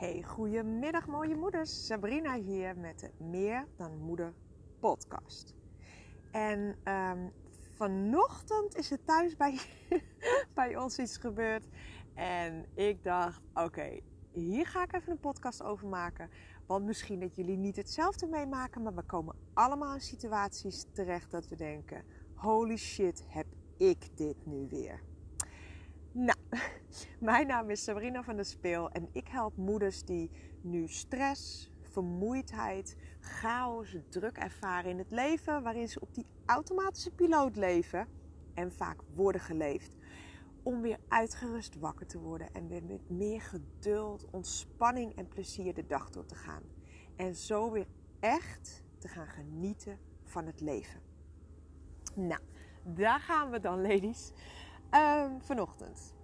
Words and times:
Hey, 0.00 0.22
goedemiddag 0.22 1.06
mooie 1.06 1.36
moeders. 1.36 1.86
Sabrina 1.86 2.34
hier 2.34 2.76
met 2.76 3.00
de 3.00 3.24
Meer 3.24 3.66
dan 3.76 3.98
Moeder 3.98 4.34
podcast. 4.78 5.54
En 6.30 6.76
um, 6.84 7.32
vanochtend 7.76 8.76
is 8.76 8.90
er 8.90 9.04
thuis 9.04 9.36
bij, 9.36 9.60
bij 10.54 10.76
ons 10.76 10.98
iets 10.98 11.16
gebeurd. 11.16 11.68
En 12.14 12.66
ik 12.74 13.04
dacht, 13.04 13.40
oké, 13.54 14.00
hier 14.32 14.66
ga 14.66 14.82
ik 14.82 14.92
even 14.92 15.12
een 15.12 15.20
podcast 15.20 15.62
over 15.62 15.88
maken. 15.88 16.30
Want 16.66 16.84
misschien 16.84 17.20
dat 17.20 17.36
jullie 17.36 17.56
niet 17.56 17.76
hetzelfde 17.76 18.26
meemaken, 18.26 18.82
maar 18.82 18.94
we 18.94 19.02
komen 19.02 19.36
allemaal 19.54 19.94
in 19.94 20.00
situaties 20.00 20.86
terecht 20.92 21.30
dat 21.30 21.48
we 21.48 21.56
denken: 21.56 22.04
holy 22.34 22.76
shit, 22.76 23.24
heb 23.26 23.46
ik 23.76 24.16
dit 24.16 24.46
nu 24.46 24.68
weer? 24.68 25.09
Mijn 27.20 27.46
naam 27.46 27.70
is 27.70 27.84
Sabrina 27.84 28.22
van 28.22 28.36
der 28.36 28.44
Speel 28.44 28.90
en 28.90 29.08
ik 29.12 29.28
help 29.28 29.56
moeders 29.56 30.04
die 30.04 30.30
nu 30.60 30.88
stress, 30.88 31.72
vermoeidheid, 31.80 32.96
chaos, 33.20 33.96
druk 34.08 34.36
ervaren 34.36 34.90
in 34.90 34.98
het 34.98 35.10
leven, 35.10 35.62
waarin 35.62 35.88
ze 35.88 36.00
op 36.00 36.14
die 36.14 36.26
automatische 36.46 37.10
piloot 37.10 37.56
leven 37.56 38.08
en 38.54 38.72
vaak 38.72 39.00
worden 39.14 39.40
geleefd. 39.40 39.92
Om 40.62 40.80
weer 40.80 40.98
uitgerust 41.08 41.78
wakker 41.78 42.06
te 42.06 42.18
worden 42.18 42.52
en 42.52 42.68
weer 42.68 42.84
met 42.84 43.10
meer 43.10 43.40
geduld, 43.40 44.30
ontspanning 44.30 45.16
en 45.16 45.28
plezier 45.28 45.74
de 45.74 45.86
dag 45.86 46.10
door 46.10 46.26
te 46.26 46.34
gaan. 46.34 46.62
En 47.16 47.34
zo 47.34 47.70
weer 47.70 47.86
echt 48.20 48.84
te 48.98 49.08
gaan 49.08 49.28
genieten 49.28 49.98
van 50.24 50.46
het 50.46 50.60
leven. 50.60 51.00
Nou, 52.14 52.40
daar 52.84 53.20
gaan 53.20 53.50
we 53.50 53.60
dan, 53.60 53.82
ladies. 53.82 54.32
Um, 54.90 55.42
vanochtend. 55.42 56.14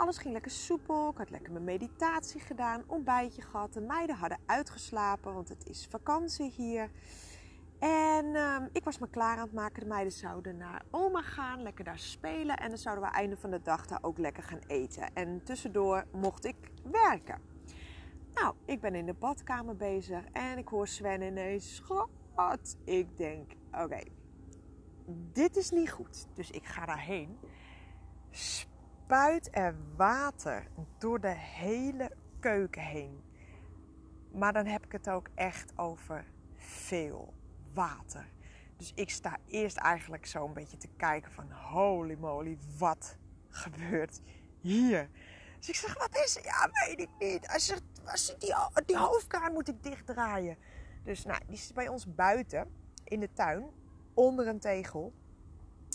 Alles 0.00 0.18
ging 0.18 0.32
lekker 0.32 0.50
soepel. 0.50 1.10
Ik 1.10 1.16
had 1.16 1.30
lekker 1.30 1.52
mijn 1.52 1.64
meditatie 1.64 2.40
gedaan, 2.40 2.84
ontbijtje 2.86 3.42
gehad. 3.42 3.72
De 3.72 3.80
meiden 3.80 4.16
hadden 4.16 4.38
uitgeslapen, 4.46 5.34
want 5.34 5.48
het 5.48 5.68
is 5.68 5.86
vakantie 5.90 6.50
hier. 6.50 6.90
En 7.78 8.36
um, 8.36 8.68
ik 8.72 8.84
was 8.84 8.98
me 8.98 9.08
klaar 9.10 9.36
aan 9.36 9.44
het 9.44 9.52
maken. 9.52 9.82
De 9.82 9.88
meiden 9.88 10.12
zouden 10.12 10.56
naar 10.56 10.82
oma 10.90 11.22
gaan, 11.22 11.62
lekker 11.62 11.84
daar 11.84 11.98
spelen. 11.98 12.56
En 12.56 12.68
dan 12.68 12.78
zouden 12.78 13.04
we 13.04 13.10
einde 13.10 13.36
van 13.36 13.50
de 13.50 13.62
dag 13.62 13.86
daar 13.86 13.98
ook 14.02 14.18
lekker 14.18 14.42
gaan 14.42 14.60
eten. 14.66 15.14
En 15.14 15.42
tussendoor 15.44 16.04
mocht 16.12 16.44
ik 16.44 16.56
werken. 16.84 17.40
Nou, 18.34 18.54
ik 18.64 18.80
ben 18.80 18.94
in 18.94 19.06
de 19.06 19.14
badkamer 19.14 19.76
bezig 19.76 20.24
en 20.32 20.58
ik 20.58 20.68
hoor 20.68 20.88
Sven 20.88 21.22
ineens: 21.22 21.74
Schat, 21.74 22.76
ik 22.84 23.16
denk, 23.16 23.52
oké, 23.72 24.02
dit 25.32 25.56
is 25.56 25.70
niet 25.70 25.90
goed. 25.90 26.26
Dus 26.34 26.50
ik 26.50 26.64
ga 26.64 26.86
daarheen 26.86 27.38
spuit 29.10 29.48
er 29.50 29.74
water 29.96 30.66
door 30.98 31.20
de 31.20 31.34
hele 31.36 32.10
keuken 32.40 32.82
heen. 32.82 33.22
Maar 34.32 34.52
dan 34.52 34.66
heb 34.66 34.84
ik 34.84 34.92
het 34.92 35.08
ook 35.08 35.28
echt 35.34 35.72
over 35.76 36.24
veel 36.56 37.34
water. 37.74 38.26
Dus 38.76 38.92
ik 38.94 39.10
sta 39.10 39.36
eerst 39.46 39.76
eigenlijk 39.76 40.26
zo 40.26 40.46
een 40.46 40.52
beetje 40.52 40.76
te 40.76 40.88
kijken 40.96 41.32
van 41.32 41.52
holy 41.52 42.16
moly, 42.20 42.58
wat 42.78 43.16
gebeurt 43.48 44.20
hier? 44.60 45.08
Dus 45.58 45.68
ik 45.68 45.74
zeg, 45.74 45.98
wat 45.98 46.16
is 46.24 46.36
er? 46.36 46.44
Ja, 46.44 46.70
weet 46.86 47.00
ik 47.00 47.10
niet. 47.18 47.46
Hij 47.46 47.58
zegt, 47.58 47.82
die, 48.38 48.54
die 48.86 48.98
hoofdkraan 48.98 49.52
moet 49.52 49.68
ik 49.68 49.82
dichtdraaien. 49.82 50.56
Dus 51.04 51.24
nou, 51.24 51.40
die 51.46 51.56
zit 51.56 51.74
bij 51.74 51.88
ons 51.88 52.14
buiten 52.14 52.70
in 53.04 53.20
de 53.20 53.32
tuin, 53.32 53.64
onder 54.14 54.46
een 54.46 54.60
tegel. 54.60 55.12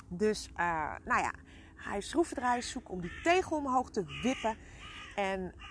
Dus 0.07 0.49
uh, 0.49 0.95
nou 1.03 1.21
ja, 1.21 1.31
hij 1.75 2.01
schroevendraai 2.01 2.61
zoek 2.61 2.89
om 2.89 3.01
die 3.01 3.21
tegel 3.23 3.57
omhoog 3.57 3.89
te 3.89 4.19
wippen. 4.21 4.57
En 5.15 5.53
uh, 5.59 5.69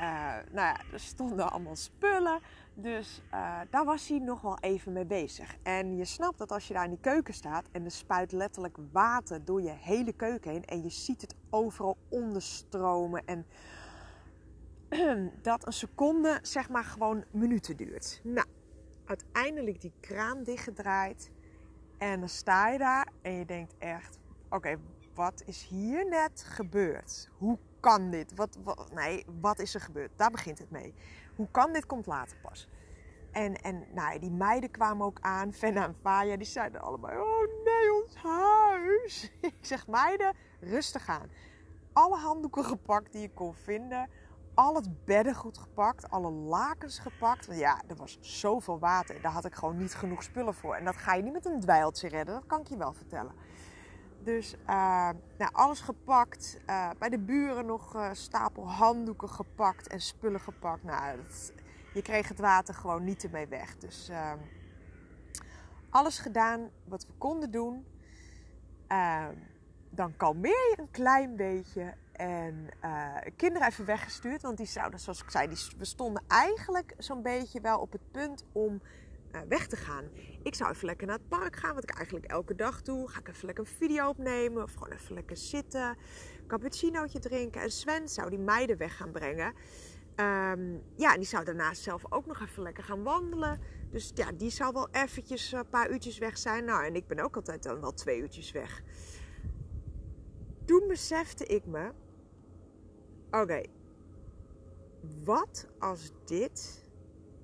nou 0.51 0.67
ja, 0.67 0.81
er 0.93 1.01
stonden 1.01 1.51
allemaal 1.51 1.77
spullen. 1.77 2.41
Dus 2.75 3.23
uh, 3.35 3.61
daar 3.71 3.85
was 3.85 4.09
hij 4.09 4.19
nog 4.19 4.41
wel 4.41 4.59
even 4.61 4.93
mee 4.93 5.05
bezig. 5.05 5.57
En 5.63 5.97
je 5.97 6.05
snapt 6.05 6.39
dat 6.39 6.53
als 6.53 6.69
je 6.69 6.75
daar 6.75 6.85
in 6.85 6.91
die 6.91 7.01
keuken 7.01 7.35
staat 7.35 7.69
en 7.73 7.85
er 7.85 7.91
spuit 7.91 8.33
letterlijk 8.33 8.77
water 8.93 9.45
door 9.45 9.63
je 9.63 9.75
hele 9.81 10.13
keuken 10.13 10.51
heen. 10.51 10.65
En 10.65 10.83
je 10.83 10.91
ziet 10.91 11.21
het 11.21 11.35
overal 11.51 11.97
onderstromen. 12.09 13.23
En 13.27 13.47
dat 15.43 15.67
een 15.67 15.73
seconde 15.73 16.39
zeg 16.43 16.69
maar 16.69 16.85
gewoon 16.85 17.25
minuten 17.31 17.77
duurt. 17.77 18.21
Nou, 18.23 18.47
uiteindelijk 19.05 19.81
die 19.81 19.93
kraan 20.01 20.43
dichtgedraaid. 20.43 21.31
En 21.99 22.21
dan 22.21 22.29
sta 22.29 22.69
je 22.69 22.79
daar 22.79 23.09
en 23.23 23.33
je 23.33 23.45
denkt 23.45 23.75
echt, 23.79 24.19
oké, 24.49 24.79
wat 25.15 25.43
is 25.47 25.67
hier 25.67 26.09
net 26.09 26.45
gebeurd? 26.49 27.29
Hoe 27.39 27.59
kan 27.81 28.11
dit? 28.11 28.35
Wat, 28.35 28.59
nee, 28.95 29.25
wat 29.41 29.59
is 29.59 29.75
er 29.75 29.81
gebeurd? 29.81 30.11
Daar 30.17 30.31
begint 30.31 30.59
het 30.59 30.71
mee. 30.71 30.95
Hoe 31.37 31.49
kan 31.51 31.73
dit? 31.73 31.87
Komt 31.87 32.07
later 32.07 32.37
pas. 32.43 32.69
En, 33.33 33.55
en 33.55 33.85
nou, 33.93 34.19
die 34.19 34.31
meiden 34.31 34.71
kwamen 34.71 35.07
ook 35.07 35.19
aan, 35.21 35.53
Fenna 35.61 35.85
en 35.85 35.97
Faya, 36.01 36.37
die 36.37 36.47
zeiden 36.47 36.81
allemaal: 36.81 37.11
Oh 37.11 37.65
nee, 37.65 38.03
ons 38.03 38.17
huis. 38.17 39.33
Ik 39.41 39.55
zeg: 39.61 39.87
Meiden, 39.87 40.35
rustig 40.61 41.09
aan. 41.09 41.31
Alle 41.93 42.17
handdoeken 42.17 42.65
gepakt 42.65 43.13
die 43.13 43.21
je 43.21 43.31
kon 43.31 43.55
vinden. 43.55 44.09
Al 44.55 44.75
het 44.75 45.05
beddengoed 45.05 45.59
gepakt, 45.59 46.11
alle 46.11 46.31
lakens 46.31 46.99
gepakt. 46.99 47.47
Want 47.47 47.59
ja, 47.59 47.83
er 47.89 47.97
was 47.97 48.19
zoveel 48.21 48.79
water. 48.79 49.21
Daar 49.21 49.33
had 49.33 49.45
ik 49.45 49.55
gewoon 49.55 49.77
niet 49.77 49.95
genoeg 49.95 50.23
spullen 50.23 50.55
voor. 50.55 50.75
En 50.75 50.85
dat 50.85 50.97
ga 50.97 51.15
je 51.15 51.23
niet 51.23 51.33
met 51.33 51.47
een 51.47 51.61
dweiltje 51.61 52.09
redden, 52.09 52.35
dat 52.35 52.47
kan 52.47 52.61
ik 52.61 52.69
je 52.69 52.77
wel 52.77 52.93
vertellen. 52.93 53.33
Dus 54.25 54.55
uh, 54.55 55.11
nou, 55.39 55.53
alles 55.53 55.81
gepakt. 55.81 56.59
Uh, 56.67 56.91
bij 56.99 57.09
de 57.09 57.19
buren 57.19 57.67
nog 57.67 57.95
uh, 57.95 58.11
stapel 58.13 58.71
handdoeken 58.71 59.29
gepakt 59.29 59.87
en 59.87 60.01
spullen 60.01 60.41
gepakt. 60.41 60.83
Nou, 60.83 61.19
je 61.95 62.03
kreeg 62.03 62.29
het 62.29 62.39
water 62.39 62.75
gewoon 62.75 63.05
niet 63.05 63.25
ermee 63.25 63.47
weg. 63.47 63.79
Dus 63.79 64.09
ehm, 64.09 64.39
alles 65.91 66.19
gedaan 66.19 66.71
wat 66.85 67.07
we 67.07 67.13
konden 67.19 67.51
doen. 67.51 67.87
Ehm, 68.87 69.35
dan 69.91 70.17
kalmeer 70.17 70.69
je 70.71 70.75
een 70.77 70.91
klein 70.91 71.37
beetje. 71.37 71.95
En 72.13 72.69
kinderen 73.37 73.69
even 73.69 73.85
weggestuurd. 73.85 74.43
Want 74.43 74.57
die 74.57 74.67
zouden, 74.67 75.01
zoals 75.01 75.23
ik 75.23 75.31
zei, 75.31 75.49
die, 75.49 75.59
we 75.79 75.85
stonden 75.85 76.23
eigenlijk 76.29 76.95
zo'n 76.99 77.23
beetje 77.23 77.61
wel 77.61 77.79
op 77.79 77.93
het 77.93 78.11
punt 78.11 78.45
om 78.53 78.81
weg 79.49 79.67
te 79.67 79.77
gaan. 79.77 80.05
Ik 80.43 80.55
zou 80.55 80.71
even 80.71 80.87
lekker 80.87 81.07
naar 81.07 81.17
het 81.17 81.29
park 81.29 81.57
gaan, 81.57 81.75
wat 81.75 81.83
ik 81.83 81.91
eigenlijk 81.91 82.27
elke 82.27 82.55
dag 82.55 82.83
doe. 82.83 83.09
Ga 83.09 83.21
ik 83.21 83.29
even 83.29 83.47
lekker 83.47 83.65
een 83.65 83.71
video 83.71 84.09
opnemen 84.09 84.63
of 84.63 84.73
gewoon 84.73 84.93
even 84.93 85.15
lekker 85.15 85.37
zitten. 85.37 85.97
Cappuccinootje 86.47 87.19
drinken. 87.19 87.61
En 87.61 87.71
Sven 87.71 88.09
zou 88.09 88.31
die 88.31 88.39
meiden 88.39 88.77
weg 88.77 88.97
gaan 88.97 89.11
brengen. 89.13 89.55
Um, 90.17 90.83
ja, 90.97 91.13
en 91.13 91.19
die 91.19 91.27
zou 91.27 91.45
daarnaast 91.45 91.83
zelf 91.83 92.13
ook 92.13 92.27
nog 92.27 92.41
even 92.41 92.63
lekker 92.63 92.85
gaan 92.85 93.03
wandelen. 93.03 93.61
Dus 93.91 94.11
ja, 94.15 94.33
die 94.33 94.51
zou 94.51 94.73
wel 94.73 94.89
eventjes 94.91 95.53
een 95.53 95.69
paar 95.69 95.91
uurtjes 95.91 96.19
weg 96.19 96.39
zijn. 96.39 96.65
Nou, 96.65 96.85
en 96.85 96.95
ik 96.95 97.07
ben 97.07 97.19
ook 97.19 97.37
altijd 97.37 97.63
dan 97.63 97.81
wel 97.81 97.93
twee 97.93 98.21
uurtjes 98.21 98.53
weg. 98.53 98.83
Toen 100.65 100.89
besefte 100.89 101.47
ik 101.47 101.67
me... 101.67 101.93
Oké, 103.31 103.63
wat 105.25 105.67
als 105.79 106.13
dit 106.25 106.85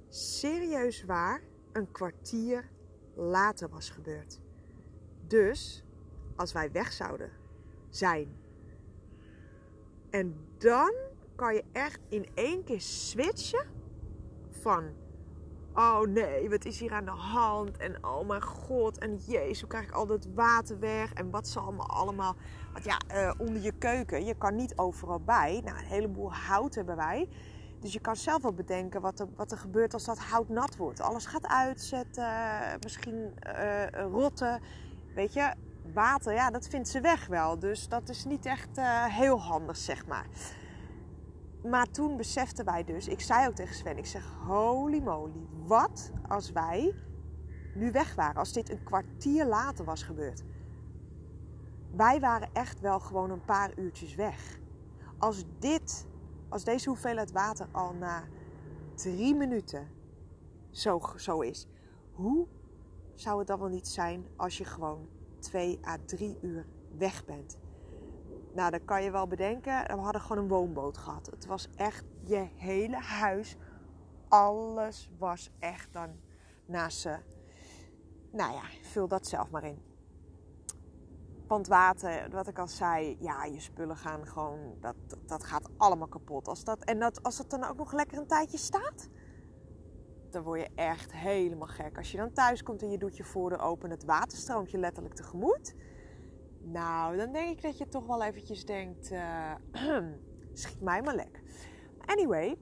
serieus 0.09 1.05
waar 1.05 1.43
een 1.73 1.93
kwartier 1.93 2.71
later 3.15 3.69
was 3.69 3.91
gebeurd. 3.91 4.41
Dus 5.27 5.85
als 6.37 6.53
wij 6.53 6.73
weg 6.73 6.93
zouden 6.93 7.31
zijn. 7.89 8.37
En 10.11 10.37
dan 10.59 10.93
kan 11.35 11.55
je 11.55 11.65
echt 11.73 12.01
in 12.09 12.27
één 12.35 12.65
keer 12.65 12.81
switchen 12.81 13.67
van 14.51 14.91
oh 15.75 16.01
nee, 16.01 16.51
wat 16.51 16.65
is 16.65 16.81
hier 16.81 16.93
aan 16.93 17.05
de 17.05 17.11
hand? 17.11 17.77
En 17.77 18.05
oh 18.05 18.29
mijn 18.29 18.43
god, 18.43 18.99
en 18.99 19.17
jezus, 19.17 19.61
hoe 19.61 19.69
krijg 19.69 19.85
ik 19.85 19.93
al 19.93 20.07
dat 20.07 20.27
water 20.35 20.79
weg? 20.79 21.13
En 21.13 21.31
wat 21.31 21.49
zal 21.49 21.63
allemaal 21.63 21.89
allemaal... 21.89 22.37
Want 22.73 22.85
ja, 22.85 23.01
uh, 23.15 23.33
onder 23.39 23.63
je 23.63 23.73
keuken, 23.73 24.25
je 24.25 24.35
kan 24.35 24.57
niet 24.57 24.77
overal 24.77 25.21
bij. 25.21 25.61
Nou, 25.65 25.79
een 25.79 25.85
heleboel 25.85 26.35
hout 26.35 26.75
hebben 26.75 26.97
wij. 26.97 27.29
Dus 27.81 27.93
je 27.93 28.01
kan 28.01 28.17
zelf 28.17 28.43
wel 28.43 28.53
bedenken 28.53 29.01
wat 29.01 29.21
er, 29.21 29.29
wat 29.37 29.53
er 29.53 29.59
gebeurt 29.59 29.95
als 29.95 30.05
dat 30.05 30.19
hout 30.19 30.49
nat 30.49 30.77
wordt. 30.77 31.01
Alles 31.01 31.27
gaat 31.27 31.47
uitzetten, 31.47 32.27
misschien 32.81 33.35
uh, 33.47 33.87
rotten. 34.11 34.61
Weet 35.15 35.33
je, 35.33 35.55
water, 35.93 36.33
ja, 36.33 36.51
dat 36.51 36.69
vindt 36.69 36.89
ze 36.89 37.01
weg 37.01 37.27
wel. 37.27 37.59
Dus 37.59 37.89
dat 37.89 38.09
is 38.09 38.25
niet 38.25 38.47
echt 38.47 38.79
uh, 38.79 39.05
heel 39.05 39.41
handig, 39.41 39.77
zeg 39.77 40.07
maar. 40.07 40.27
Maar 41.63 41.91
toen 41.91 42.17
beseften 42.17 42.65
wij 42.65 42.85
dus, 42.85 43.09
ik 43.09 43.21
zei 43.21 43.49
ook 43.49 43.55
tegen 43.55 43.75
Sven, 43.75 43.99
ik 43.99 44.07
zeg, 44.07 44.25
holy 44.47 45.03
moly, 45.03 45.47
wat 45.67 46.11
als 46.29 46.53
wij 46.53 46.95
nu 47.75 47.93
weg 47.93 48.15
waren? 48.15 48.37
Als 48.37 48.53
dit 48.53 48.71
een 48.71 48.83
kwartier 48.85 49.45
later 49.47 49.85
was 49.85 50.03
gebeurd. 50.03 50.43
Wij 51.97 52.21
waren 52.21 52.49
echt 52.53 52.81
wel 52.81 53.01
gewoon 53.01 53.31
een 53.31 53.45
paar 53.45 53.79
uurtjes 53.79 54.15
weg. 54.15 54.59
Als 55.19 55.45
dit 55.59 56.07
als 56.51 56.65
deze 56.65 56.89
hoeveelheid 56.89 57.33
water 57.33 57.69
al 57.73 57.93
na 57.93 58.25
drie 58.95 59.35
minuten 59.35 59.89
zo, 60.71 61.01
zo 61.17 61.41
is, 61.41 61.67
hoe 62.13 62.47
zou 63.15 63.39
het 63.39 63.47
dan 63.47 63.59
wel 63.59 63.69
niet 63.69 63.89
zijn 63.89 64.27
als 64.37 64.59
je 64.59 64.65
gewoon 64.65 65.09
twee 65.39 65.81
à 65.87 65.97
drie 66.07 66.39
uur 66.43 66.67
weg 66.97 67.25
bent? 67.25 67.59
Nou, 68.55 68.71
dan 68.71 68.85
kan 68.85 69.03
je 69.03 69.11
wel 69.11 69.27
bedenken, 69.27 69.85
we 69.87 70.03
hadden 70.03 70.21
gewoon 70.21 70.43
een 70.43 70.49
woonboot 70.49 70.99
gehad. 70.99 71.27
Het 71.27 71.47
was 71.47 71.69
echt 71.77 72.05
je 72.25 72.49
hele 72.57 72.97
huis 72.97 73.57
alles 74.29 75.11
was 75.19 75.51
echt 75.59 75.93
dan 75.93 76.11
naast 76.67 76.99
ze. 76.99 77.19
Nou 78.33 78.53
ja, 78.53 78.63
vul 78.83 79.09
dat 79.09 79.27
zelf 79.27 79.51
maar 79.51 79.65
in. 79.65 79.83
Want 81.47 81.67
water, 81.67 82.31
wat 82.31 82.49
ik 82.49 82.59
al 82.59 82.69
zei, 82.69 83.17
ja, 83.21 83.45
je 83.45 83.61
spullen 83.61 83.97
gaan 83.97 84.27
gewoon, 84.27 84.77
dat, 84.81 84.97
dat 85.31 85.45
gaat 85.45 85.69
allemaal 85.77 86.09
kapot. 86.09 86.49
Als 86.49 86.65
dat, 86.65 86.85
en 86.85 86.99
dat, 86.99 87.23
als 87.23 87.39
het 87.39 87.51
dan 87.51 87.65
ook 87.65 87.77
nog 87.77 87.93
lekker 87.93 88.19
een 88.19 88.27
tijdje 88.27 88.59
staat, 88.59 89.09
dan 90.31 90.43
word 90.43 90.61
je 90.61 90.69
echt 90.75 91.13
helemaal 91.13 91.69
gek. 91.69 91.97
Als 91.97 92.11
je 92.11 92.17
dan 92.17 92.33
thuis 92.33 92.63
komt 92.63 92.83
en 92.83 92.91
je 92.91 92.99
doet 92.99 93.17
je 93.17 93.25
voordeur 93.25 93.61
open, 93.61 93.91
het 93.91 94.05
water 94.05 94.39
stroomt 94.39 94.71
je 94.71 94.79
letterlijk 94.79 95.15
tegemoet. 95.15 95.75
Nou, 96.61 97.17
dan 97.17 97.33
denk 97.33 97.49
ik 97.49 97.63
dat 97.63 97.79
je 97.79 97.89
toch 97.89 98.07
wel 98.07 98.23
eventjes 98.23 98.65
denkt, 98.65 99.11
uh, 99.11 99.55
schiet 100.53 100.81
mij 100.81 101.03
maar 101.03 101.15
lek. 101.15 101.43
Anyway, 102.05 102.57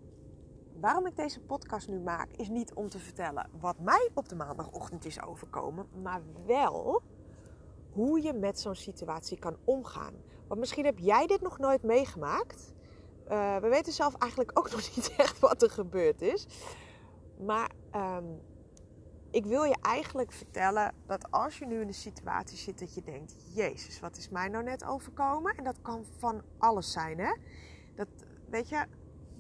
waarom 0.80 1.06
ik 1.06 1.16
deze 1.16 1.40
podcast 1.40 1.88
nu 1.88 2.00
maak, 2.00 2.30
is 2.32 2.48
niet 2.48 2.74
om 2.74 2.88
te 2.88 2.98
vertellen 2.98 3.50
wat 3.60 3.78
mij 3.78 4.10
op 4.14 4.28
de 4.28 4.36
maandagochtend 4.36 5.04
is 5.04 5.22
overkomen, 5.22 5.86
maar 6.02 6.22
wel 6.46 7.02
hoe 7.92 8.22
je 8.22 8.32
met 8.32 8.60
zo'n 8.60 8.74
situatie 8.74 9.38
kan 9.38 9.56
omgaan. 9.64 10.14
Want 10.48 10.60
misschien 10.60 10.84
heb 10.84 10.98
jij 10.98 11.26
dit 11.26 11.40
nog 11.40 11.58
nooit 11.58 11.82
meegemaakt. 11.82 12.74
Uh, 13.30 13.56
we 13.56 13.68
weten 13.68 13.92
zelf 13.92 14.14
eigenlijk 14.14 14.58
ook 14.58 14.70
nog 14.74 14.96
niet 14.96 15.14
echt 15.16 15.38
wat 15.38 15.62
er 15.62 15.70
gebeurd 15.70 16.22
is. 16.22 16.46
Maar 17.38 17.70
um, 17.94 18.40
ik 19.30 19.46
wil 19.46 19.62
je 19.62 19.76
eigenlijk 19.80 20.32
vertellen 20.32 20.94
dat 21.06 21.30
als 21.30 21.58
je 21.58 21.66
nu 21.66 21.80
in 21.80 21.88
een 21.88 21.94
situatie 21.94 22.58
zit 22.58 22.78
dat 22.78 22.94
je 22.94 23.02
denkt: 23.02 23.34
Jezus, 23.54 24.00
wat 24.00 24.16
is 24.16 24.28
mij 24.28 24.48
nou 24.48 24.64
net 24.64 24.84
overkomen? 24.84 25.54
En 25.56 25.64
dat 25.64 25.80
kan 25.82 26.04
van 26.18 26.42
alles 26.58 26.92
zijn, 26.92 27.18
hè? 27.18 27.36
Dat, 27.94 28.08
weet 28.50 28.68
je, 28.68 28.86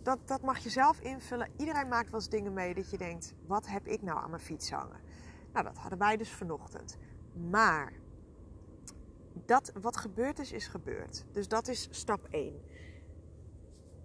dat, 0.02 0.18
dat 0.24 0.42
mag 0.42 0.58
je 0.58 0.70
zelf 0.70 1.00
invullen. 1.00 1.50
Iedereen 1.56 1.88
maakt 1.88 2.10
wel 2.10 2.20
eens 2.20 2.28
dingen 2.28 2.52
mee 2.52 2.74
dat 2.74 2.90
je 2.90 2.98
denkt: 2.98 3.34
wat 3.46 3.66
heb 3.66 3.86
ik 3.86 4.02
nou 4.02 4.18
aan 4.18 4.30
mijn 4.30 4.42
fiets 4.42 4.70
hangen? 4.70 5.00
Nou, 5.52 5.64
dat 5.64 5.76
hadden 5.76 5.98
wij 5.98 6.16
dus 6.16 6.30
vanochtend. 6.30 6.96
Maar 7.50 7.92
dat, 9.46 9.72
wat 9.80 9.96
gebeurd 9.96 10.38
is, 10.38 10.52
is 10.52 10.66
gebeurd. 10.66 11.24
Dus 11.32 11.48
dat 11.48 11.68
is 11.68 11.88
stap 11.90 12.26
1. 12.30 12.60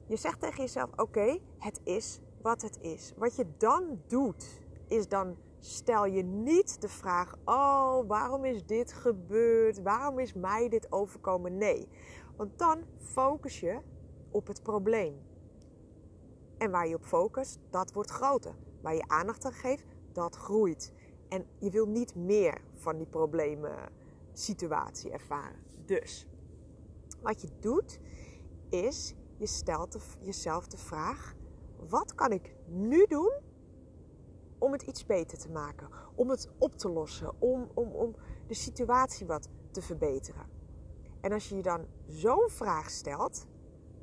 Je 0.07 0.15
zegt 0.15 0.39
tegen 0.39 0.63
jezelf: 0.63 0.89
oké, 0.95 1.39
het 1.57 1.81
is 1.83 2.19
wat 2.41 2.61
het 2.61 2.79
is. 2.81 3.13
Wat 3.17 3.35
je 3.35 3.45
dan 3.57 4.01
doet, 4.07 4.61
is 4.87 5.07
dan 5.07 5.37
stel 5.59 6.05
je 6.05 6.23
niet 6.23 6.81
de 6.81 6.89
vraag: 6.89 7.35
Oh, 7.45 8.07
waarom 8.07 8.45
is 8.45 8.65
dit 8.65 8.93
gebeurd? 8.93 9.81
Waarom 9.81 10.19
is 10.19 10.33
mij 10.33 10.69
dit 10.69 10.91
overkomen? 10.91 11.57
Nee. 11.57 11.87
Want 12.35 12.59
dan 12.59 12.83
focus 12.99 13.59
je 13.59 13.79
op 14.31 14.47
het 14.47 14.63
probleem. 14.63 15.21
En 16.57 16.71
waar 16.71 16.87
je 16.87 16.95
op 16.95 17.05
focust, 17.05 17.59
dat 17.69 17.93
wordt 17.93 18.11
groter. 18.11 18.55
Waar 18.81 18.95
je 18.95 19.07
aandacht 19.07 19.45
aan 19.45 19.53
geeft, 19.53 19.85
dat 20.11 20.35
groeit. 20.35 20.93
En 21.29 21.45
je 21.57 21.69
wil 21.69 21.85
niet 21.85 22.15
meer 22.15 22.61
van 22.73 22.97
die 22.97 23.07
problemen 23.07 23.75
situatie 24.33 25.11
ervaren. 25.11 25.59
Dus 25.85 26.27
wat 27.21 27.41
je 27.41 27.49
doet, 27.59 27.99
is 28.69 29.13
je 29.37 29.47
stelt 29.47 29.97
jezelf 30.19 30.67
de 30.67 30.77
vraag: 30.77 31.35
wat 31.89 32.15
kan 32.15 32.31
ik 32.31 32.55
nu 32.67 33.05
doen 33.05 33.31
om 34.57 34.71
het 34.71 34.81
iets 34.81 35.05
beter 35.05 35.37
te 35.37 35.49
maken, 35.49 35.87
om 36.15 36.29
het 36.29 36.49
op 36.57 36.75
te 36.75 36.89
lossen, 36.89 37.41
om, 37.41 37.69
om, 37.73 37.91
om 37.91 38.15
de 38.47 38.53
situatie 38.53 39.25
wat 39.25 39.49
te 39.71 39.81
verbeteren. 39.81 40.45
En 41.21 41.31
als 41.31 41.49
je 41.49 41.55
je 41.55 41.61
dan 41.61 41.85
zo'n 42.07 42.49
vraag 42.49 42.89
stelt, 42.89 43.45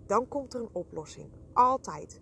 dan 0.07 0.29
komt 0.29 0.55
er 0.55 0.61
een 0.61 0.69
oplossing. 0.73 1.31
Altijd. 1.53 2.21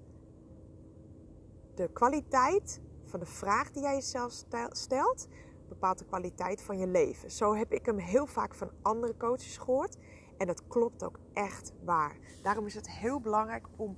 De 1.74 1.90
kwaliteit 1.92 2.80
van 3.04 3.20
de 3.20 3.26
vraag 3.26 3.70
die 3.70 3.82
jij 3.82 3.94
jezelf 3.94 4.44
stelt, 4.70 5.28
bepaalt 5.68 5.98
de 5.98 6.04
kwaliteit 6.04 6.62
van 6.62 6.78
je 6.78 6.86
leven. 6.86 7.30
Zo 7.30 7.54
heb 7.54 7.72
ik 7.72 7.86
hem 7.86 7.98
heel 7.98 8.26
vaak 8.26 8.54
van 8.54 8.70
andere 8.82 9.16
coaches 9.16 9.58
gehoord. 9.58 9.96
En 10.38 10.46
dat 10.46 10.66
klopt 10.66 11.04
ook 11.04 11.18
echt 11.32 11.72
waar. 11.84 12.16
Daarom 12.42 12.66
is 12.66 12.74
het 12.74 12.90
heel 12.90 13.20
belangrijk 13.20 13.66
om, 13.76 13.96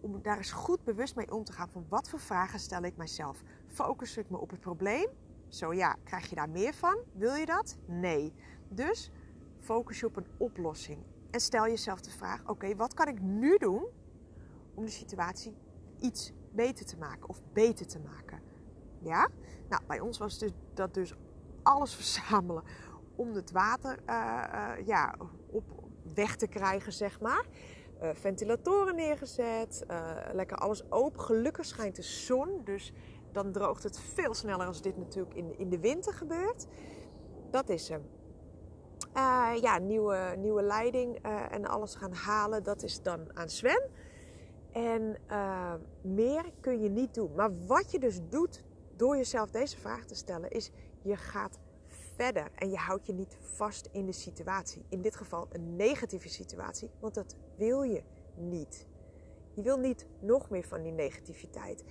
om 0.00 0.22
daar 0.22 0.36
eens 0.36 0.52
goed 0.52 0.84
bewust 0.84 1.16
mee 1.16 1.30
om 1.32 1.44
te 1.44 1.52
gaan. 1.52 1.68
Van 1.68 1.86
wat 1.88 2.10
voor 2.10 2.20
vragen 2.20 2.58
stel 2.58 2.82
ik 2.82 2.96
mijzelf? 2.96 3.42
Focus 3.66 4.16
ik 4.16 4.30
me 4.30 4.38
op 4.38 4.50
het 4.50 4.60
probleem? 4.60 5.08
Zo 5.48 5.72
ja, 5.74 5.96
krijg 6.04 6.28
je 6.28 6.34
daar 6.34 6.50
meer 6.50 6.74
van? 6.74 6.98
Wil 7.12 7.34
je 7.34 7.46
dat? 7.46 7.78
Nee. 7.86 8.32
Dus 8.68 9.10
focus 9.58 10.00
je 10.00 10.06
op 10.06 10.16
een 10.16 10.26
oplossing. 10.36 11.04
En 11.30 11.40
stel 11.40 11.66
jezelf 11.66 12.00
de 12.00 12.10
vraag: 12.10 12.48
oké, 12.48 12.76
wat 12.76 12.94
kan 12.94 13.08
ik 13.08 13.20
nu 13.20 13.58
doen 13.58 13.86
om 14.74 14.84
de 14.84 14.90
situatie 14.90 15.56
iets 15.98 16.32
beter 16.52 16.86
te 16.86 16.96
maken 16.96 17.28
of 17.28 17.42
beter 17.52 17.86
te 17.86 17.98
maken? 17.98 18.49
Ja? 19.02 19.28
Nou, 19.68 19.82
bij 19.86 20.00
ons 20.00 20.18
was 20.18 20.38
dus 20.38 20.50
dat 20.74 20.94
dus 20.94 21.14
alles 21.62 21.94
verzamelen 22.00 22.62
om 23.16 23.34
het 23.34 23.50
water 23.50 23.98
uh, 24.06 24.44
uh, 24.54 24.86
ja, 24.86 25.14
op 25.50 25.64
weg 26.14 26.36
te 26.36 26.46
krijgen, 26.46 26.92
zeg 26.92 27.20
maar. 27.20 27.44
Uh, 28.02 28.10
ventilatoren 28.14 28.94
neergezet, 28.94 29.84
lekker 30.32 30.56
alles 30.56 30.90
open. 30.90 31.20
Gelukkig 31.20 31.64
schijnt 31.64 31.96
de 31.96 32.02
zon, 32.02 32.60
dus 32.64 32.92
dan 33.32 33.52
droogt 33.52 33.82
het 33.82 33.98
veel 33.98 34.34
sneller 34.34 34.66
als 34.66 34.82
dit 34.82 34.96
natuurlijk 34.96 35.34
in, 35.34 35.58
in 35.58 35.68
de 35.68 35.78
winter 35.78 36.12
gebeurt. 36.12 36.66
Dat 37.50 37.68
is 37.68 37.88
hem. 37.88 38.02
Ja, 39.60 39.78
nieuwe, 39.78 40.34
nieuwe 40.38 40.62
leiding 40.62 41.16
en 41.50 41.66
alles 41.66 41.94
gaan 41.94 42.12
halen, 42.12 42.62
dat 42.62 42.82
is 42.82 43.02
dan 43.02 43.36
aan 43.36 43.48
Sven. 43.48 43.90
En 44.72 45.16
meer 46.02 46.44
kun 46.60 46.80
je 46.80 46.88
niet 46.88 47.14
doen. 47.14 47.34
Maar 47.34 47.66
wat 47.66 47.90
je 47.90 47.98
dus 47.98 48.20
doet 48.28 48.64
door 49.00 49.16
jezelf 49.16 49.50
deze 49.50 49.78
vraag 49.78 50.04
te 50.04 50.14
stellen, 50.14 50.50
is 50.50 50.70
je 51.02 51.16
gaat 51.16 51.58
verder 51.86 52.50
en 52.54 52.70
je 52.70 52.76
houdt 52.76 53.06
je 53.06 53.12
niet 53.12 53.36
vast 53.40 53.88
in 53.92 54.06
de 54.06 54.12
situatie. 54.12 54.84
In 54.88 55.00
dit 55.00 55.16
geval 55.16 55.48
een 55.52 55.76
negatieve 55.76 56.28
situatie, 56.28 56.90
want 56.98 57.14
dat 57.14 57.36
wil 57.56 57.82
je 57.82 58.02
niet. 58.34 58.86
Je 59.54 59.62
wil 59.62 59.76
niet 59.78 60.06
nog 60.20 60.50
meer 60.50 60.64
van 60.64 60.82
die 60.82 60.92
negativiteit. 60.92 61.84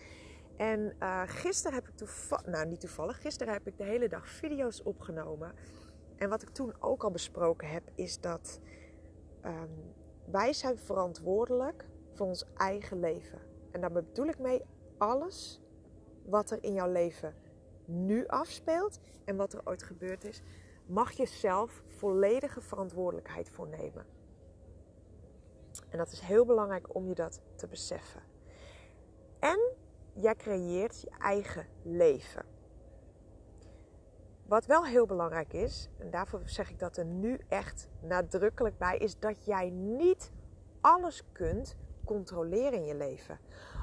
En 0.58 0.96
uh, 1.00 1.22
gisteren 1.26 1.74
heb 1.74 1.88
ik 1.88 1.96
toevallig, 1.96 2.46
nou 2.46 2.66
niet 2.68 2.80
toevallig, 2.80 3.22
gisteren 3.22 3.54
heb 3.54 3.68
ik 3.68 3.78
de 3.78 3.84
hele 3.84 4.08
dag 4.08 4.28
video's 4.28 4.82
opgenomen. 4.84 5.54
En 6.16 6.30
wat 6.30 6.42
ik 6.42 6.50
toen 6.50 6.74
ook 6.80 7.04
al 7.04 7.12
besproken 7.12 7.70
heb, 7.70 7.84
is 7.96 8.20
dat 8.20 8.60
um, 9.46 9.94
wij 10.32 10.54
zijn 10.54 10.78
verantwoordelijk 10.78 11.86
voor 12.14 12.28
ons 12.28 12.46
eigen 12.56 13.00
leven. 13.00 13.40
En 13.72 13.82
daar 13.82 13.92
bedoel 13.92 14.28
ik 14.28 14.40
mee 14.40 14.62
alles 14.98 15.62
wat 16.30 16.52
er 16.52 16.64
in 16.64 16.74
jouw 16.74 16.92
leven 16.92 17.34
nu 17.86 18.28
afspeelt 18.28 19.00
en 19.26 19.36
wat 19.36 19.54
er 19.54 19.62
ooit 19.64 19.84
gebeurd 19.84 20.24
is, 20.24 20.42
mag 20.86 21.12
je 21.12 21.26
zelf 21.26 21.84
volledige 21.86 22.62
verantwoordelijkheid 22.62 23.50
voor 23.50 23.68
nemen. 23.68 24.06
En 25.90 25.98
dat 25.98 26.12
is 26.12 26.20
heel 26.20 26.46
belangrijk 26.46 26.96
om 26.96 27.08
je 27.08 27.16
dat 27.16 27.42
te 27.56 27.68
beseffen. 27.68 28.22
En 29.40 29.60
jij 30.14 30.36
creëert 30.36 31.02
je 31.02 31.10
eigen 31.20 31.68
leven. 31.82 32.46
Wat 34.46 34.66
wel 34.66 34.86
heel 34.86 35.06
belangrijk 35.06 35.54
is, 35.54 35.90
en 35.98 36.10
daarvoor 36.10 36.42
zeg 36.46 36.70
ik 36.70 36.80
dat 36.80 36.98
er 36.98 37.06
nu 37.06 37.40
echt 37.48 37.90
nadrukkelijk 38.02 38.78
bij, 38.78 38.98
is 38.98 39.20
dat 39.20 39.46
jij 39.46 39.70
niet 39.70 40.32
alles 40.82 41.24
kunt 41.32 41.76
controleren 42.06 42.74
in 42.74 42.86
je 42.86 42.96
leven. 42.96 43.40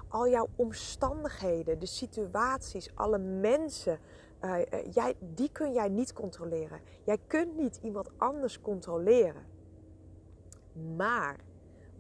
Al 0.09 0.29
jouw 0.29 0.49
omstandigheden, 0.57 1.79
de 1.79 1.87
situaties, 1.87 2.91
alle 2.95 3.19
mensen, 3.19 3.99
uh, 4.41 4.59
jij, 4.91 5.15
die 5.21 5.53
kun 5.53 5.73
jij 5.73 5.89
niet 5.89 6.13
controleren. 6.13 6.81
Jij 7.05 7.19
kunt 7.27 7.57
niet 7.57 7.79
iemand 7.83 8.11
anders 8.17 8.61
controleren. 8.61 9.47
Maar 10.97 11.41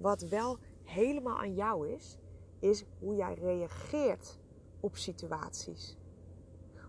wat 0.00 0.22
wel 0.22 0.58
helemaal 0.82 1.38
aan 1.38 1.54
jou 1.54 1.88
is, 1.88 2.18
is 2.58 2.84
hoe 2.98 3.14
jij 3.14 3.34
reageert 3.34 4.38
op 4.80 4.96
situaties. 4.96 5.98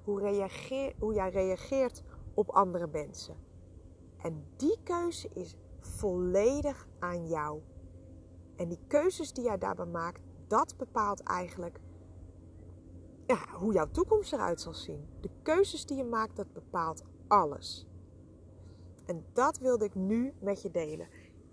Hoe, 0.03 0.19
reageer, 0.19 0.93
hoe 1.00 1.13
jij 1.13 1.29
reageert 1.29 2.03
op 2.33 2.50
andere 2.50 2.88
mensen. 2.88 3.36
En 4.17 4.45
die 4.55 4.77
keuze 4.83 5.29
is 5.33 5.55
volledig 5.79 6.88
aan 7.00 7.27
jou. 7.27 7.62
En 8.55 8.67
die 8.67 8.79
keuzes 8.88 9.33
die 9.33 9.43
jij 9.43 9.57
daarbij 9.57 9.86
maakt, 9.86 10.21
dat 10.48 10.77
bepaalt 10.77 11.24
eigenlijk 11.24 11.80
ja, 13.25 13.46
hoe 13.54 13.74
jouw 13.74 13.92
toekomst 13.92 14.34
eruit 14.34 14.62
zal 14.62 14.74
zien. 14.74 15.08
De 15.22 15.30
keuzes 15.42 15.86
die 15.86 15.98
je 15.98 16.04
maakt, 16.04 16.36
dat 16.36 16.54
bepaalt 16.54 17.04
alles. 17.27 17.88
En 19.06 19.25
dat 19.34 19.58
wilde 19.58 19.86
ik 19.86 19.96
nu 19.96 20.34
met 20.39 20.62
je 20.62 20.72
delen. 20.72 21.08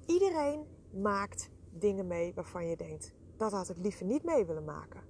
Iedereen 0.06 0.66
maakt 0.92 1.50
dingen 1.70 2.06
mee 2.06 2.34
waarvan 2.34 2.66
je 2.66 2.76
denkt: 2.76 3.14
dat 3.36 3.52
had 3.52 3.68
ik 3.68 3.78
liever 3.78 4.06
niet 4.06 4.24
mee 4.24 4.44
willen 4.46 4.64
maken. 4.64 5.02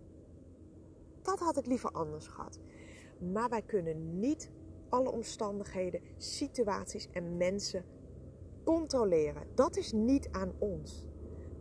Dat 1.23 1.39
had 1.39 1.57
ik 1.57 1.67
liever 1.67 1.91
anders 1.91 2.27
gehad. 2.27 2.61
Maar 3.33 3.49
wij 3.49 3.63
kunnen 3.63 4.19
niet 4.19 4.51
alle 4.89 5.11
omstandigheden, 5.11 6.01
situaties 6.17 7.11
en 7.11 7.37
mensen 7.37 7.85
controleren. 8.65 9.47
Dat 9.55 9.77
is 9.77 9.93
niet 9.93 10.29
aan 10.31 10.53
ons. 10.59 11.07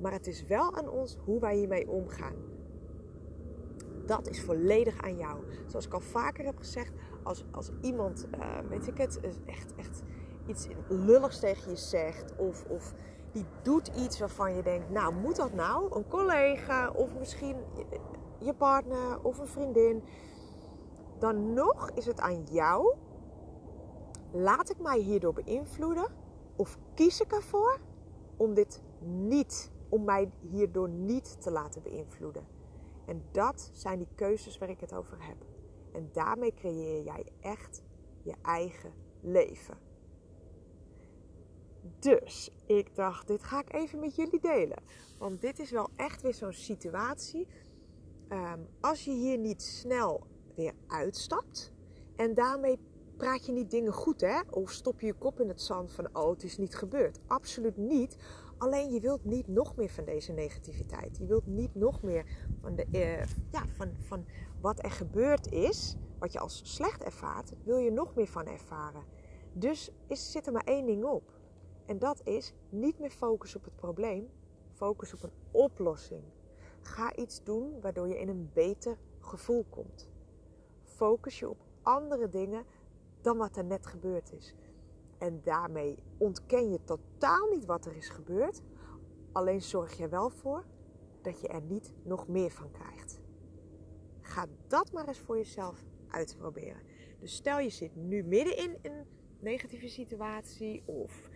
Maar 0.04 0.12
het 0.12 0.28
is 0.28 0.46
wel 0.46 0.76
aan 0.76 0.90
ons 0.90 1.18
hoe 1.26 1.40
wij 1.40 1.56
hiermee 1.56 1.90
omgaan. 1.90 2.36
Dat 4.06 4.28
is 4.28 4.42
volledig 4.42 5.02
aan 5.02 5.18
jou. 5.18 5.44
Zoals 5.68 5.86
ik 5.86 5.94
al 5.94 6.00
vaker 6.00 6.46
heb 6.46 6.58
gezegd, 6.58 6.94
als, 7.24 7.44
als 7.52 7.72
iemand, 7.82 8.28
uh, 8.36 8.60
weet 8.70 8.88
ik 8.88 8.98
het, 8.98 9.20
echt, 9.46 9.76
echt 9.76 10.04
iets 10.48 10.68
lulligs 10.88 11.40
tegen 11.40 11.72
je 11.72 11.78
zegt. 11.78 12.36
Of, 12.36 12.66
of 12.66 12.94
die 13.32 13.46
doet 13.62 13.88
iets 13.88 14.20
waarvan 14.20 14.56
je 14.56 14.64
denkt, 14.64 14.90
nou 14.90 15.14
moet 15.14 15.36
dat 15.36 15.54
nou? 15.54 15.96
Een 15.96 16.08
collega 16.08 16.90
of 16.90 17.16
misschien 17.18 17.56
je 18.40 18.54
partner 18.54 19.22
of 19.22 19.40
een 19.40 19.48
vriendin. 19.48 20.04
Dan 21.20 21.54
nog 21.54 21.90
is 21.90 22.06
het 22.06 22.20
aan 22.20 22.44
jou. 22.44 22.96
Laat 24.32 24.70
ik 24.70 24.80
mij 24.80 25.00
hierdoor 25.00 25.34
beïnvloeden? 25.34 26.08
Of 26.56 26.78
kies 26.94 27.22
ik 27.22 27.32
ervoor 27.32 27.80
om 28.38 28.54
dit 28.54 28.82
niet, 29.06 29.72
om 29.94 30.04
mij 30.04 30.32
hierdoor 30.40 30.90
niet 30.90 31.42
te 31.42 31.52
laten 31.52 31.82
beïnvloeden? 31.82 32.48
En 33.06 33.24
dat 33.32 33.70
zijn 33.74 33.98
die 33.98 34.08
keuzes 34.16 34.58
waar 34.58 34.70
ik 34.70 34.80
het 34.80 34.94
over 34.94 35.18
heb. 35.20 35.38
En 35.94 36.10
daarmee 36.12 36.54
creëer 36.54 37.04
jij 37.04 37.26
echt 37.42 37.84
je 38.22 38.34
eigen 38.42 38.94
leven. 39.22 39.78
Dus 42.00 42.52
ik 42.66 42.96
dacht, 42.96 43.28
dit 43.28 43.44
ga 43.44 43.60
ik 43.60 43.74
even 43.74 44.00
met 44.00 44.16
jullie 44.16 44.40
delen. 44.40 44.84
Want 45.20 45.42
dit 45.42 45.60
is 45.60 45.72
wel 45.72 45.90
echt 45.96 46.22
weer 46.22 46.34
zo'n 46.34 46.54
situatie. 46.54 47.48
Ehm, 48.28 48.60
als 48.82 49.06
je 49.06 49.12
hier 49.12 49.38
niet 49.38 49.62
snel 49.62 50.28
weer 50.56 50.74
uitstapt 50.88 51.74
en 52.16 52.34
daarmee 52.34 52.80
praat 53.18 53.46
je 53.46 53.52
niet 53.52 53.72
dingen 53.72 53.94
goed, 53.94 54.22
hè? 54.22 54.40
Of 54.50 54.72
stop 54.72 55.00
je 55.00 55.06
je 55.06 55.14
kop 55.14 55.40
in 55.40 55.48
het 55.48 55.62
zand 55.62 55.92
van, 55.92 56.10
oh, 56.14 56.30
het 56.30 56.44
is 56.44 56.58
niet 56.58 56.76
gebeurd. 56.76 57.20
Absoluut 57.28 57.78
niet. 57.78 58.18
Alleen 58.64 58.92
je 58.92 59.00
wilt 59.00 59.26
niet 59.26 59.48
nog 59.48 59.76
meer 59.76 59.90
van 59.90 60.06
deze 60.06 60.32
negativiteit. 60.32 61.18
Je 61.18 61.26
wilt 61.26 61.46
niet 61.46 61.76
nog 61.76 62.02
meer 62.02 62.26
van, 62.62 62.76
de, 62.76 62.86
uh, 62.92 63.26
ja, 63.52 63.66
van, 63.68 63.92
van 64.00 64.26
wat 64.62 64.84
er 64.84 64.92
gebeurd 64.92 65.52
is, 65.52 65.96
wat 66.20 66.34
je 66.34 66.40
als 66.40 66.62
slecht 66.64 67.04
ervaart, 67.04 67.54
wil 67.64 67.78
je 67.78 67.92
nog 67.92 68.16
meer 68.16 68.28
van 68.28 68.46
ervaren. 68.46 69.04
Dus 69.54 69.92
is, 70.08 70.32
zit 70.32 70.48
er 70.48 70.54
maar 70.54 70.64
één 70.64 70.86
ding 70.86 71.04
op. 71.04 71.32
En 71.86 72.00
dat 72.00 72.22
is 72.24 72.54
niet 72.70 73.00
meer 73.00 73.10
focus 73.10 73.56
op 73.56 73.64
het 73.64 73.76
probleem, 73.76 74.30
focus 74.74 75.14
op 75.14 75.24
een 75.24 75.34
oplossing. 75.52 76.24
Ga 76.82 77.16
iets 77.16 77.44
doen 77.44 77.82
waardoor 77.82 78.08
je 78.08 78.20
in 78.20 78.30
een 78.30 78.50
beter 78.54 78.98
gevoel 79.20 79.66
komt. 79.70 80.10
Focus 80.84 81.40
je 81.40 81.50
op 81.50 81.58
andere 81.82 82.30
dingen 82.30 82.66
dan 83.22 83.38
wat 83.38 83.58
er 83.58 83.66
net 83.66 83.86
gebeurd 83.86 84.32
is. 84.32 84.54
En 85.18 85.42
daarmee 85.44 85.98
ontken 86.18 86.72
je 86.72 86.84
totaal 86.84 87.50
niet 87.50 87.66
wat 87.66 87.86
er 87.86 87.96
is 87.96 88.10
gebeurd. 88.10 88.62
Alleen 89.32 89.62
zorg 89.62 89.98
je 89.98 90.08
wel 90.08 90.30
voor 90.30 90.66
dat 91.22 91.42
je 91.42 91.48
er 91.48 91.62
niet 91.62 91.94
nog 92.04 92.28
meer 92.28 92.52
van 92.52 92.72
krijgt. 92.72 93.22
Ga 94.22 94.46
dat 94.68 94.92
maar 94.92 95.08
eens 95.08 95.20
voor 95.20 95.38
jezelf 95.38 95.84
uitproberen. 96.08 96.82
Dus 97.20 97.36
stel 97.36 97.60
je 97.60 97.70
zit 97.70 97.96
nu 97.96 98.24
midden 98.24 98.58
in 98.58 98.78
een 98.82 99.06
negatieve 99.40 99.88
situatie 99.88 100.84
of 100.86 101.30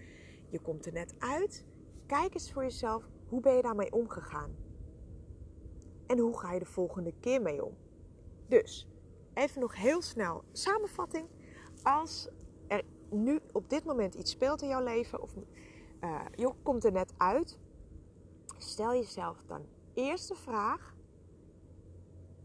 je 0.50 0.60
komt 0.60 0.86
er 0.86 0.94
net 0.94 1.16
uit. 1.20 1.66
Kijk 2.06 2.34
eens 2.34 2.52
voor 2.52 2.64
jezelf, 2.64 3.10
hoe 3.28 3.42
ben 3.42 3.56
je 3.56 3.62
daarmee 3.62 3.92
omgegaan? 3.92 4.56
En 6.08 6.20
hoe 6.20 6.40
ga 6.40 6.54
je 6.54 6.60
de 6.60 6.66
volgende 6.66 7.14
keer 7.20 7.42
mee 7.42 7.66
om? 7.66 7.78
Dus, 8.48 8.88
even 9.34 9.62
nog 9.62 9.76
heel 9.76 10.02
snel 10.02 10.44
samenvatting. 10.52 11.28
Als 11.84 12.30
nu 13.10 13.40
op 13.52 13.70
dit 13.70 13.86
moment 13.86 14.16
iets 14.16 14.32
speelt 14.32 14.62
in 14.62 14.68
jouw 14.68 14.84
leven, 14.84 15.22
of 15.22 15.36
uh, 16.02 16.22
je 16.36 16.54
komt 16.64 16.84
er 16.84 16.92
net 16.92 17.14
uit, 17.18 17.60
stel 18.58 18.94
jezelf 18.94 19.44
dan 19.48 19.66
eerst 19.94 20.28
de 20.28 20.36
vraag: 20.36 20.96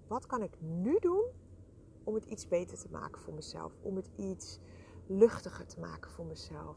wat 0.06 0.26
kan 0.26 0.42
ik 0.42 0.60
nu 0.60 0.98
doen 0.98 1.24
om 2.04 2.14
het 2.14 2.24
iets 2.24 2.48
beter 2.48 2.78
te 2.78 2.88
maken 2.90 3.20
voor 3.20 3.34
mezelf? 3.34 3.72
Om 3.82 3.96
het 3.96 4.10
iets 4.16 4.58
luchtiger 5.06 5.66
te 5.66 5.80
maken 5.80 6.10
voor 6.10 6.26
mezelf? 6.26 6.76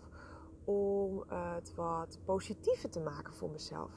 Om 0.63 1.23
het 1.27 1.75
wat 1.75 2.19
positiever 2.25 2.89
te 2.89 2.99
maken 2.99 3.33
voor 3.33 3.49
mezelf? 3.49 3.91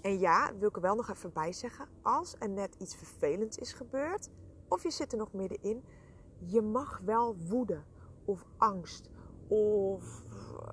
En 0.00 0.18
ja, 0.18 0.52
wil 0.58 0.68
ik 0.68 0.76
er 0.76 0.82
wel 0.82 0.94
nog 0.94 1.10
even 1.10 1.32
bij 1.32 1.52
zeggen, 1.52 1.88
als 2.02 2.36
er 2.38 2.48
net 2.48 2.74
iets 2.78 2.94
vervelends 2.96 3.56
is 3.56 3.72
gebeurd, 3.72 4.30
of 4.68 4.82
je 4.82 4.90
zit 4.90 5.12
er 5.12 5.18
nog 5.18 5.32
middenin, 5.32 5.84
je 6.38 6.62
mag 6.62 7.00
wel 7.04 7.36
woede 7.36 7.82
of 8.24 8.46
angst 8.56 9.08
of 9.48 10.24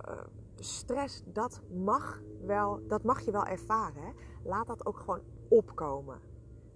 uh, 0.08 0.20
stress, 0.56 1.24
dat 1.25 1.62
mag, 1.84 2.22
wel, 2.46 2.82
dat 2.88 3.03
mag 3.03 3.22
je 3.22 3.32
wel 3.32 3.46
ervaren. 3.46 4.03
Hè? 4.03 4.12
Laat 4.44 4.68
dat 4.68 4.86
ook 4.86 4.98
gewoon 4.98 5.22
opkomen. 5.48 6.20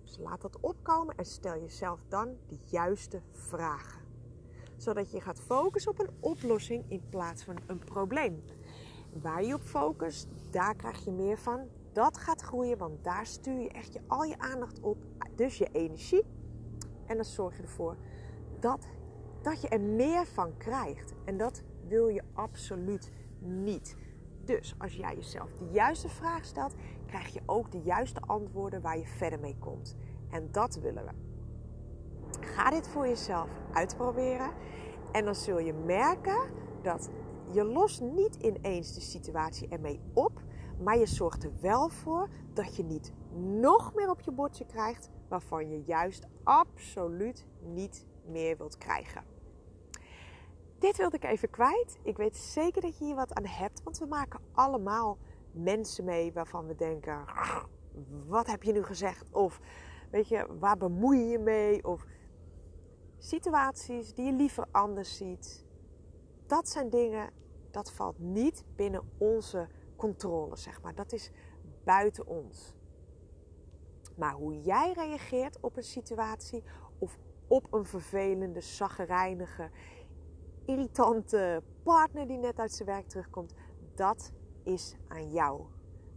Dus 0.04 0.18
laat 0.18 0.42
dat 0.42 0.60
opkomen 0.60 1.16
en 1.16 1.26
stel 1.26 1.60
jezelf 1.60 2.04
dan 2.08 2.38
de 2.48 2.58
juiste 2.66 3.22
vragen. 3.32 4.02
Zodat 4.78 5.12
je 5.12 5.22
gaat 5.22 5.40
focussen 5.40 5.92
op 5.92 6.00
een 6.00 6.14
oplossing 6.20 6.86
in 6.88 7.02
plaats 7.10 7.44
van 7.44 7.58
een 7.68 7.80
probleem. 7.80 8.44
Waar 9.22 9.44
je 9.44 9.54
op 9.54 9.62
focust, 9.62 10.28
daar 10.50 10.76
krijg 10.76 11.06
je 11.06 11.12
meer 11.12 11.38
van. 11.38 11.68
Dat 11.92 12.18
gaat 12.18 12.42
groeien, 12.42 12.78
want 12.78 13.04
daar 13.04 13.26
stuur 13.26 13.60
je 13.60 13.70
echt 13.70 13.94
je, 13.94 14.00
al 14.08 14.24
je 14.24 14.40
aandacht 14.40 14.80
op. 14.80 14.98
Dus 15.36 15.58
je 15.58 15.70
energie. 15.72 16.24
En 17.06 17.16
dan 17.16 17.26
zorg 17.26 17.58
je 17.58 17.64
ervoor 17.64 17.98
dat, 18.60 18.88
dat 19.44 19.62
je 19.62 19.68
er 19.68 19.82
meer 19.82 20.26
van 20.26 20.58
krijgt. 20.58 21.14
En 21.26 21.38
dat 21.38 21.64
wil 21.88 22.08
je 22.08 22.24
absoluut 22.34 23.12
niet. 23.40 23.96
Dus 24.46 24.76
als 24.78 24.96
jij 24.96 25.16
jezelf 25.16 25.54
de 25.54 25.68
juiste 25.72 26.10
vraag 26.10 26.46
stelt, 26.46 26.76
krijg 27.06 27.34
je 27.34 27.42
ook 27.46 27.72
de 27.72 27.82
juiste 27.82 28.20
antwoorden 28.20 28.82
waar 28.82 28.98
je 28.98 29.06
verder 29.06 29.40
mee 29.40 29.56
komt. 29.60 29.96
En 30.30 30.52
dat 30.52 30.76
willen 30.76 31.06
we. 31.06 31.12
Ga 32.40 32.70
dit 32.70 32.88
voor 32.88 33.08
jezelf 33.08 33.50
uitproberen. 33.74 34.52
En 35.12 35.26
dan 35.26 35.36
zul 35.36 35.60
je 35.60 35.74
merken 35.74 36.50
dat 36.82 37.10
je 37.52 37.64
lost 37.64 38.02
niet 38.02 38.36
ineens 38.36 38.94
de 38.94 39.02
situatie 39.02 39.68
ermee 39.68 40.00
op. 40.14 40.42
Maar 40.84 40.98
je 40.98 41.06
zorgt 41.06 41.44
er 41.44 41.52
wel 41.62 41.90
voor 41.90 42.30
dat 42.54 42.76
je 42.76 42.84
niet 42.84 43.14
nog 43.34 43.94
meer 43.94 44.10
op 44.10 44.22
je 44.22 44.32
bordje 44.32 44.66
krijgt 44.66 45.10
waarvan 45.28 45.70
je 45.70 45.84
juist 45.86 46.28
absoluut 46.44 47.46
niet 47.62 48.06
meer 48.26 48.58
wilt 48.58 48.78
krijgen. 48.78 49.33
Dit 50.84 50.98
wilde 50.98 51.16
ik 51.16 51.24
even 51.24 51.50
kwijt. 51.50 51.98
Ik 52.02 52.18
weet 52.18 52.38
zeker 52.38 52.82
dat 52.82 52.98
je 52.98 53.06
hier 53.06 53.16
wat 53.16 53.34
aan 53.34 53.46
hebt, 53.46 53.84
want 53.84 53.98
we 53.98 54.06
maken 54.06 54.40
allemaal 54.52 55.18
mensen 55.52 56.06
mee 56.06 56.34
waarvan 56.34 56.68
we 56.68 56.76
denken: 56.76 57.26
wat 58.28 58.48
heb 58.48 58.64
je 58.64 58.72
nu 58.72 58.84
gezegd? 58.84 59.32
Of 59.32 59.60
weet 60.12 60.28
je, 60.28 60.48
waar 60.60 60.78
bemoei 60.78 61.20
je 61.20 61.28
je 61.28 61.40
mee? 61.40 61.86
Of 61.86 62.06
situaties 63.18 64.14
die 64.14 64.26
je 64.26 64.32
liever 64.32 64.66
anders 64.72 65.18
ziet. 65.18 65.66
Dat 66.48 66.70
zijn 66.70 66.90
dingen, 66.90 67.30
dat 67.72 67.92
valt 67.92 68.20
niet 68.20 68.64
binnen 68.76 69.10
onze 69.18 69.68
controle, 69.96 70.56
zeg 70.56 70.82
maar. 70.82 70.96
Dat 70.96 71.14
is 71.14 71.32
buiten 71.84 72.28
ons. 72.28 72.74
Maar 74.16 74.34
hoe 74.34 74.62
jij 74.62 74.92
reageert 74.94 75.60
op 75.60 75.78
een 75.78 75.84
situatie 75.84 76.64
of 77.00 77.18
op 77.48 77.74
een 77.74 77.86
vervelende, 77.86 78.62
zaggerijnige, 78.62 79.70
irritante 80.66 81.64
partner 81.84 82.28
die 82.28 82.38
net 82.38 82.60
uit 82.60 82.72
zijn 82.72 82.88
werk 82.88 83.08
terugkomt, 83.08 83.54
dat 83.96 84.32
is 84.64 84.96
aan 85.08 85.32
jou. 85.32 85.62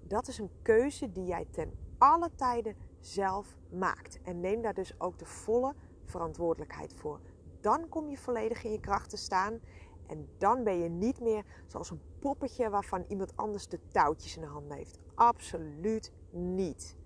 Dat 0.03 0.29
is 0.29 0.39
een 0.39 0.51
keuze 0.63 1.13
die 1.13 1.25
jij 1.25 1.47
ten 1.51 1.73
alle 1.99 2.31
tijden 2.35 2.77
zelf 3.01 3.57
maakt. 3.71 4.19
En 4.23 4.41
neem 4.41 4.63
daar 4.63 4.75
dus 4.75 5.01
ook 5.01 5.19
de 5.19 5.25
volle 5.25 5.75
verantwoordelijkheid 6.05 6.95
voor. 6.95 7.21
Dan 7.61 7.89
kom 7.89 8.09
je 8.09 8.19
volledig 8.19 8.65
in 8.65 8.71
je 8.71 8.81
kracht 8.81 9.11
te 9.11 9.17
staan. 9.17 9.61
En 10.07 10.29
dan 10.39 10.65
ben 10.65 10.79
je 10.79 10.89
niet 10.89 11.21
meer 11.21 11.45
zoals 11.67 11.91
een 11.91 12.01
poppetje 12.19 12.71
waarvan 12.71 13.05
iemand 13.09 13.37
anders 13.37 13.69
de 13.69 13.81
touwtjes 13.89 14.37
in 14.37 14.43
de 14.43 14.49
handen 14.49 14.77
heeft. 14.77 14.99
Absoluut 15.15 16.13
niet. 16.31 16.97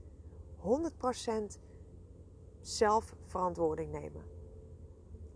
100% 0.59 1.59
zelf 2.61 3.15
verantwoording 3.25 3.93
nemen. 3.93 4.40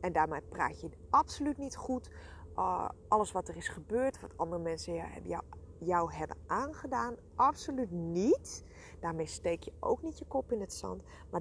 En 0.04 0.12
daarmee 0.12 0.40
praat 0.40 0.80
je 0.80 0.90
absoluut 1.10 1.58
niet 1.58 1.76
goed. 1.76 2.10
Uh, 2.56 2.88
alles 3.08 3.32
wat 3.32 3.48
er 3.48 3.56
is 3.56 3.68
gebeurd, 3.68 4.20
wat 4.20 4.36
andere 4.36 4.62
mensen 4.62 4.94
jou, 5.22 5.42
jou 5.78 6.12
hebben 6.12 6.36
aangedaan, 6.46 7.16
absoluut 7.34 7.90
niet. 7.90 8.64
Daarmee 9.00 9.26
steek 9.26 9.62
je 9.62 9.72
ook 9.80 10.02
niet 10.02 10.18
je 10.18 10.24
kop 10.24 10.52
in 10.52 10.60
het 10.60 10.72
zand. 10.72 11.02
Maar 11.30 11.40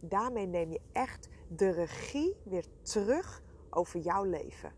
daarmee 0.00 0.46
neem 0.46 0.70
je 0.70 0.80
echt 0.92 1.28
de 1.48 1.70
regie 1.70 2.36
weer 2.44 2.64
terug 2.80 3.42
over 3.70 4.00
jouw 4.00 4.24
leven. 4.24 4.72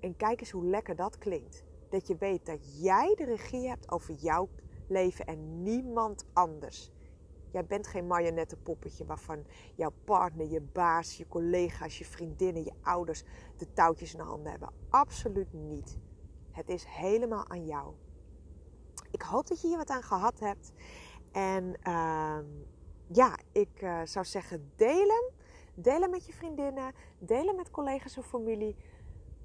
En 0.00 0.16
kijk 0.16 0.40
eens 0.40 0.50
hoe 0.50 0.66
lekker 0.66 0.96
dat 0.96 1.18
klinkt. 1.18 1.64
Dat 1.88 2.06
je 2.06 2.16
weet 2.16 2.46
dat 2.46 2.82
jij 2.82 3.14
de 3.14 3.24
regie 3.24 3.68
hebt 3.68 3.90
over 3.90 4.14
jouw 4.14 4.48
leven 4.88 5.26
en 5.26 5.62
niemand 5.62 6.24
anders. 6.32 6.92
Jij 7.50 7.66
bent 7.66 7.86
geen 7.86 8.06
marionettenpoppetje 8.06 9.04
waarvan 9.04 9.44
jouw 9.74 9.92
partner, 10.04 10.46
je 10.46 10.60
baas, 10.60 11.16
je 11.16 11.28
collega's, 11.28 11.98
je 11.98 12.04
vriendinnen, 12.04 12.64
je 12.64 12.72
ouders 12.82 13.22
de 13.56 13.72
touwtjes 13.72 14.12
in 14.12 14.18
de 14.18 14.24
handen 14.24 14.50
hebben. 14.50 14.72
Absoluut 14.90 15.52
niet. 15.52 15.98
Het 16.50 16.68
is 16.68 16.84
helemaal 16.84 17.48
aan 17.48 17.66
jou. 17.66 17.94
Ik 19.10 19.22
hoop 19.22 19.46
dat 19.46 19.60
je 19.60 19.66
hier 19.68 19.76
wat 19.76 19.90
aan 19.90 20.02
gehad 20.02 20.40
hebt. 20.40 20.72
En 21.32 21.64
uh, 21.64 22.38
ja, 23.06 23.38
ik 23.52 23.82
uh, 23.82 24.00
zou 24.04 24.24
zeggen 24.24 24.72
delen. 24.76 25.32
Delen 25.74 26.10
met 26.10 26.26
je 26.26 26.32
vriendinnen, 26.32 26.92
delen 27.18 27.56
met 27.56 27.70
collega's 27.70 28.18
of 28.18 28.26
familie, 28.26 28.76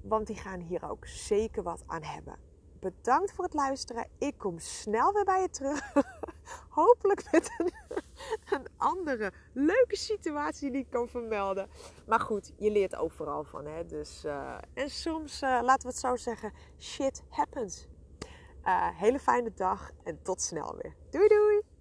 want 0.02 0.26
die 0.26 0.36
gaan 0.36 0.60
hier 0.60 0.90
ook 0.90 1.06
zeker 1.06 1.62
wat 1.62 1.82
aan 1.86 2.02
hebben. 2.02 2.38
Bedankt 2.80 3.32
voor 3.32 3.44
het 3.44 3.54
luisteren. 3.54 4.08
Ik 4.18 4.38
kom 4.38 4.58
snel 4.58 5.12
weer 5.12 5.24
bij 5.24 5.40
je 5.40 5.50
terug. 5.50 5.92
Hopelijk 6.68 7.30
met 7.32 7.50
een, 8.50 8.66
andere 8.76 9.32
leuke 9.52 9.96
situatie 9.96 10.70
die 10.70 10.80
ik 10.80 10.90
kan 10.90 11.08
vermelden. 11.08 11.68
Maar 12.06 12.20
goed, 12.20 12.52
je 12.56 12.70
leert 12.70 12.96
overal 12.96 13.44
van. 13.44 13.66
Hè? 13.66 13.86
Dus, 13.86 14.24
uh, 14.24 14.58
en 14.74 14.90
soms, 14.90 15.42
uh, 15.42 15.60
laten 15.62 15.82
we 15.82 15.88
het 15.88 15.98
zo 15.98 16.16
zeggen, 16.16 16.52
shit 16.78 17.22
happens. 17.28 17.86
Uh, 18.64 18.88
hele 18.92 19.18
fijne 19.18 19.52
dag 19.54 19.90
en 20.04 20.22
tot 20.22 20.42
snel 20.42 20.76
weer. 20.82 20.94
Doei 21.10 21.28
doei! 21.28 21.71